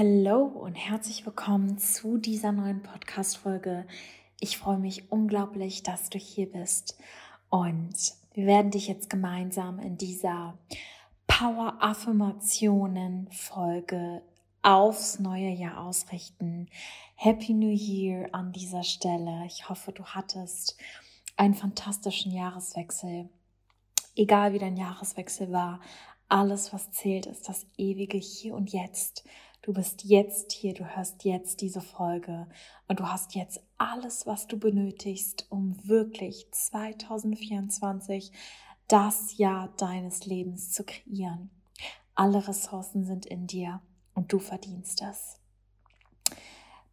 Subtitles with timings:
[0.00, 3.84] Hallo und herzlich willkommen zu dieser neuen Podcast-Folge.
[4.38, 6.96] Ich freue mich unglaublich, dass du hier bist.
[7.50, 7.96] Und
[8.32, 10.56] wir werden dich jetzt gemeinsam in dieser
[11.26, 14.22] Power-Affirmationen-Folge
[14.62, 16.68] aufs neue Jahr ausrichten.
[17.16, 19.46] Happy New Year an dieser Stelle.
[19.46, 20.76] Ich hoffe, du hattest
[21.36, 23.28] einen fantastischen Jahreswechsel.
[24.14, 25.80] Egal wie dein Jahreswechsel war,
[26.28, 29.24] alles, was zählt, ist das ewige Hier und Jetzt.
[29.68, 32.46] Du bist jetzt hier, du hörst jetzt diese Folge
[32.86, 38.32] und du hast jetzt alles, was du benötigst, um wirklich 2024
[38.86, 41.50] das Jahr deines Lebens zu kreieren.
[42.14, 43.82] Alle Ressourcen sind in dir
[44.14, 45.38] und du verdienst es.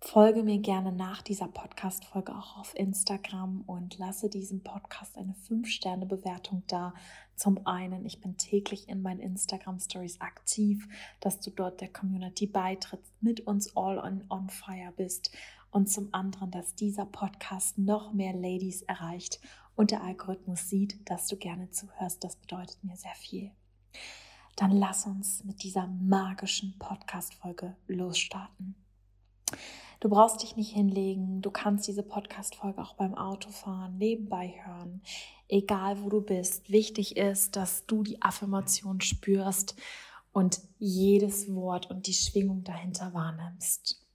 [0.07, 6.61] Folge mir gerne nach dieser Podcast-Folge auch auf Instagram und lasse diesem Podcast eine 5-Sterne-Bewertung
[6.67, 6.93] da.
[7.35, 10.87] Zum einen, ich bin täglich in meinen Instagram-Stories aktiv,
[11.21, 15.31] dass du dort der Community beitrittst, mit uns all on, on fire bist.
[15.71, 19.41] Und zum anderen, dass dieser Podcast noch mehr Ladies erreicht
[19.75, 22.23] und der Algorithmus sieht, dass du gerne zuhörst.
[22.23, 23.49] Das bedeutet mir sehr viel.
[24.55, 28.75] Dann lass uns mit dieser magischen Podcast-Folge losstarten.
[29.99, 31.41] Du brauchst dich nicht hinlegen.
[31.41, 35.01] Du kannst diese Podcast-Folge auch beim Autofahren nebenbei hören.
[35.47, 36.69] Egal wo du bist.
[36.69, 39.75] Wichtig ist, dass du die Affirmation spürst
[40.31, 44.05] und jedes Wort und die Schwingung dahinter wahrnimmst.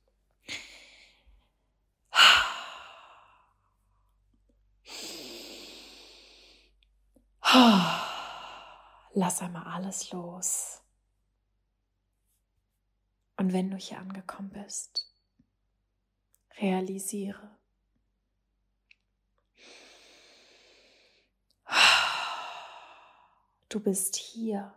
[9.13, 10.83] Lass einmal alles los.
[13.37, 15.10] Und wenn du hier angekommen bist,
[16.61, 17.51] realisiere.
[23.69, 24.75] Du bist hier.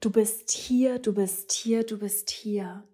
[0.00, 2.86] Du bist hier, du bist hier, du bist hier.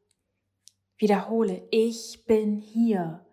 [0.98, 3.24] Wiederhole, ich bin hier.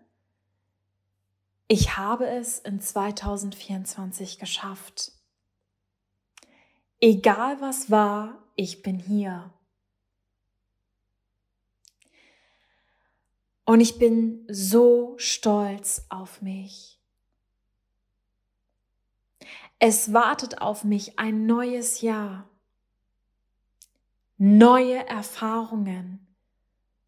[1.68, 5.12] Ich habe es in 2024 geschafft.
[7.02, 9.54] Egal was war, ich bin hier.
[13.68, 17.02] Und ich bin so stolz auf mich.
[19.78, 22.50] Es wartet auf mich ein neues Jahr,
[24.38, 26.34] neue Erfahrungen,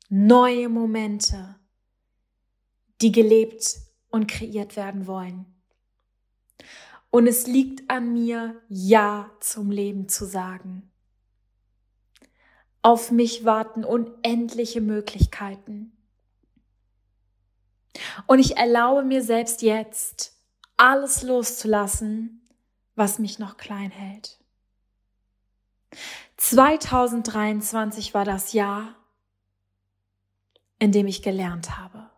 [0.09, 1.55] neue Momente,
[2.99, 3.77] die gelebt
[4.09, 5.45] und kreiert werden wollen.
[7.09, 10.91] Und es liegt an mir, Ja zum Leben zu sagen.
[12.81, 15.93] Auf mich warten unendliche Möglichkeiten.
[18.27, 20.33] Und ich erlaube mir selbst jetzt,
[20.77, 22.47] alles loszulassen,
[22.95, 24.37] was mich noch klein hält.
[26.37, 28.95] 2023 war das Jahr,
[30.79, 32.09] in dem ich gelernt habe.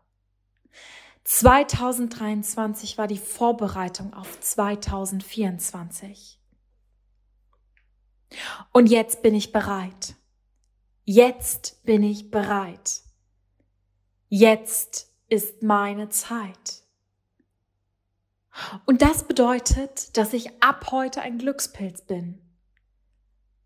[1.24, 6.40] 2023 war die Vorbereitung auf 2024.
[8.72, 10.16] Und jetzt bin ich bereit.
[11.06, 13.02] Jetzt bin ich bereit.
[14.30, 16.84] Jetzt ist meine Zeit.
[18.86, 22.42] Und das bedeutet, dass ich ab heute ein Glückspilz bin.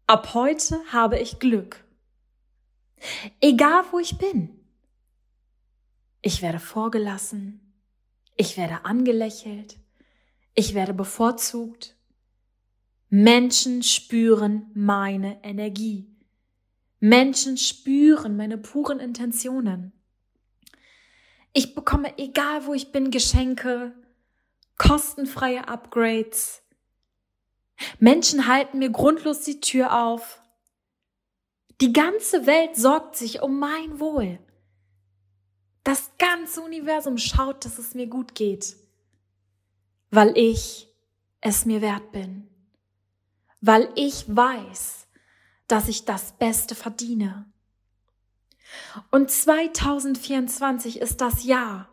[0.05, 1.83] Ab heute habe ich Glück.
[3.41, 4.59] Egal wo ich bin.
[6.21, 7.59] Ich werde vorgelassen.
[8.35, 9.79] Ich werde angelächelt.
[10.53, 11.95] Ich werde bevorzugt.
[13.09, 16.15] Menschen spüren meine Energie.
[16.99, 19.94] Menschen spüren meine puren Intentionen.
[21.57, 23.93] Ich bekomme, egal wo ich bin, Geschenke,
[24.77, 26.61] kostenfreie Upgrades.
[27.97, 30.41] Menschen halten mir grundlos die Tür auf.
[31.79, 34.37] Die ganze Welt sorgt sich um mein Wohl.
[35.85, 38.75] Das ganze Universum schaut, dass es mir gut geht,
[40.11, 40.89] weil ich
[41.39, 42.49] es mir wert bin,
[43.61, 45.07] weil ich weiß,
[45.67, 47.49] dass ich das Beste verdiene.
[49.11, 51.89] Und 2024 ist das Jahr,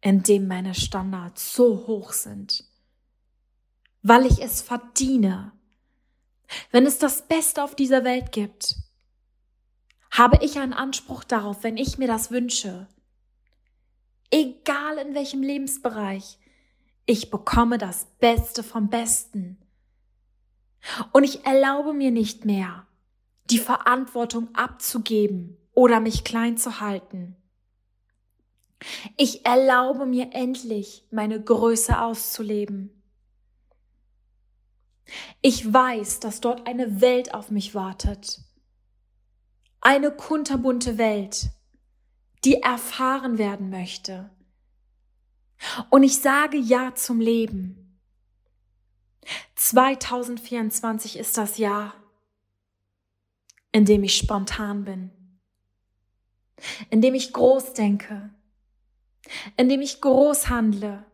[0.00, 2.64] in dem meine Standards so hoch sind,
[4.02, 5.52] weil ich es verdiene.
[6.70, 8.76] Wenn es das Beste auf dieser Welt gibt,
[10.10, 12.86] habe ich einen Anspruch darauf, wenn ich mir das wünsche.
[14.30, 16.38] Egal in welchem Lebensbereich,
[17.06, 19.58] ich bekomme das Beste vom Besten.
[21.12, 22.86] Und ich erlaube mir nicht mehr,
[23.50, 27.36] die Verantwortung abzugeben oder mich klein zu halten.
[29.16, 33.02] Ich erlaube mir endlich, meine Größe auszuleben.
[35.42, 38.40] Ich weiß, dass dort eine Welt auf mich wartet.
[39.80, 41.50] eine kunterbunte Welt,
[42.44, 44.30] die erfahren werden möchte.
[45.90, 48.00] Und ich sage Ja zum Leben.
[49.56, 51.94] 2024 ist das Jahr,
[53.74, 55.10] in dem ich spontan bin,
[56.90, 58.30] in dem ich groß denke,
[59.56, 61.04] in dem ich groß handle,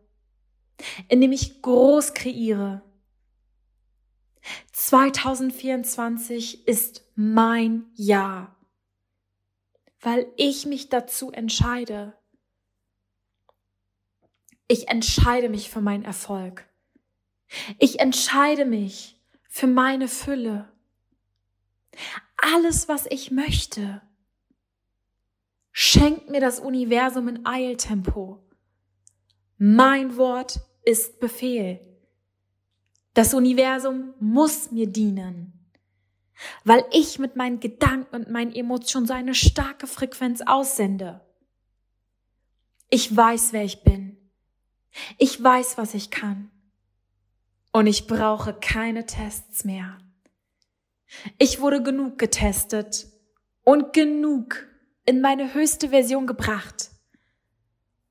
[1.08, 2.82] in dem ich groß kreiere.
[4.72, 8.54] 2024 ist mein Jahr,
[10.02, 12.12] weil ich mich dazu entscheide.
[14.68, 16.68] Ich entscheide mich für meinen Erfolg.
[17.78, 19.18] Ich entscheide mich
[19.48, 20.70] für meine Fülle.
[22.42, 24.00] Alles, was ich möchte,
[25.72, 28.42] schenkt mir das Universum in Eiltempo.
[29.58, 31.80] Mein Wort ist Befehl.
[33.12, 35.68] Das Universum muss mir dienen,
[36.64, 41.20] weil ich mit meinen Gedanken und meinen Emotionen so eine starke Frequenz aussende.
[42.88, 44.16] Ich weiß, wer ich bin.
[45.18, 46.50] Ich weiß, was ich kann.
[47.72, 49.98] Und ich brauche keine Tests mehr.
[51.38, 53.08] Ich wurde genug getestet
[53.64, 54.66] und genug
[55.04, 56.90] in meine höchste Version gebracht.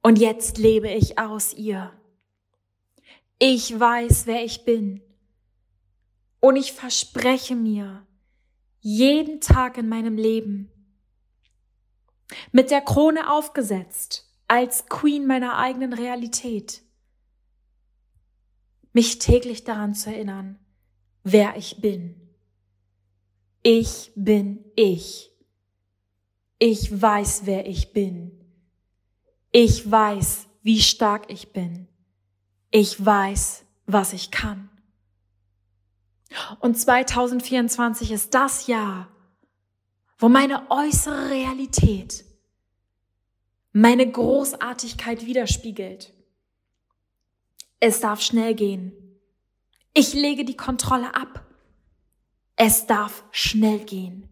[0.02, 1.94] Und jetzt lebe ich aus ihr.
[3.38, 5.02] Ich weiß, wer ich bin.
[6.40, 8.06] Und ich verspreche mir,
[8.80, 10.72] jeden Tag in meinem Leben,
[12.52, 16.82] mit der Krone aufgesetzt, als Queen meiner eigenen Realität,
[18.94, 20.60] mich täglich daran zu erinnern,
[21.24, 22.29] wer ich bin.
[23.64, 25.32] Ich bin ich.
[26.60, 28.32] Ich weiß, wer ich bin.
[29.52, 31.88] Ich weiß, wie stark ich bin.
[32.72, 34.70] Ich weiß, was ich kann.
[36.60, 39.08] Und 2024 ist das Jahr,
[40.18, 42.26] wo meine äußere Realität
[43.72, 46.14] meine Großartigkeit widerspiegelt.
[47.80, 48.92] Es darf schnell gehen.
[49.94, 51.49] Ich lege die Kontrolle ab.
[52.62, 54.28] Es darf schnell gehen.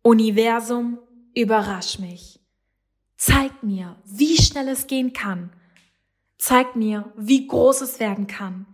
[0.00, 0.98] Universum,
[1.34, 2.40] überrasch mich.
[3.18, 5.52] Zeig mir, wie schnell es gehen kann.
[6.38, 8.64] Zeig mir, wie groß es werden kann.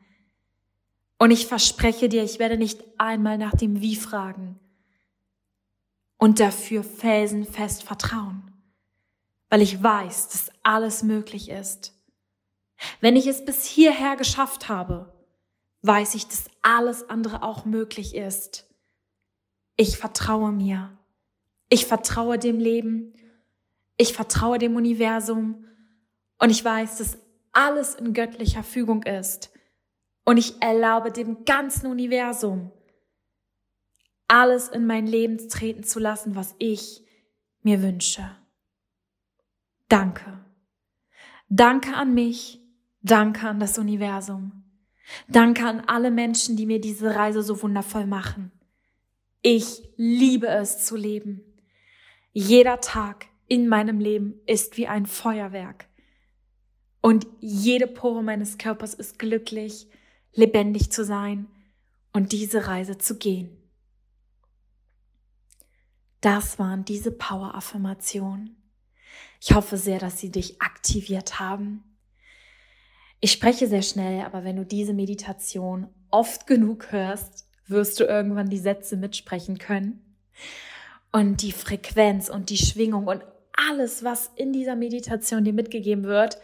[1.19, 4.61] Und ich verspreche dir, ich werde nicht einmal nach dem Wie fragen
[6.17, 8.53] und dafür felsenfest vertrauen,
[9.51, 12.01] weil ich weiß, dass alles möglich ist.
[13.01, 15.16] Wenn ich es bis hierher geschafft habe,
[15.83, 18.67] weiß ich, dass alles andere auch möglich ist.
[19.77, 20.97] Ich vertraue mir.
[21.69, 23.15] Ich vertraue dem Leben.
[23.97, 25.65] Ich vertraue dem Universum.
[26.39, 27.19] Und ich weiß, dass
[27.53, 29.51] alles in göttlicher Fügung ist.
[30.25, 32.73] Und ich erlaube dem ganzen Universum,
[34.29, 37.05] alles in mein Leben treten zu lassen, was ich
[37.63, 38.29] mir wünsche.
[39.89, 40.45] Danke.
[41.49, 42.61] Danke an mich.
[43.03, 44.56] Danke an das Universum.
[45.29, 48.53] Danke an alle Menschen, die mir diese Reise so wundervoll machen.
[49.43, 51.43] Ich liebe es zu leben.
[52.33, 55.87] Jeder Tag in meinem Leben ist wie ein Feuerwerk.
[57.01, 59.87] Und jede Pore meines Körpers ist glücklich,
[60.33, 61.47] lebendig zu sein
[62.13, 63.57] und diese Reise zu gehen.
[66.21, 68.57] Das waren diese Power-Affirmationen.
[69.41, 71.85] Ich hoffe sehr, dass sie dich aktiviert haben
[73.21, 78.49] ich spreche sehr schnell, aber wenn du diese Meditation oft genug hörst, wirst du irgendwann
[78.49, 80.17] die Sätze mitsprechen können.
[81.13, 83.25] Und die Frequenz und die Schwingung und
[83.57, 86.39] alles, was in dieser Meditation dir mitgegeben wird,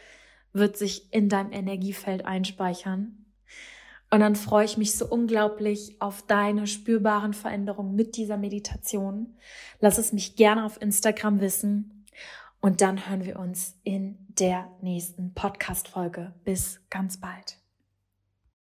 [0.52, 3.22] wird sich in deinem Energiefeld einspeichern.
[4.10, 9.36] Und dann freue ich mich so unglaublich auf deine spürbaren Veränderungen mit dieser Meditation.
[9.80, 12.06] Lass es mich gerne auf Instagram wissen.
[12.60, 16.34] Und dann hören wir uns in der nächsten Podcast-Folge.
[16.44, 17.62] Bis ganz bald.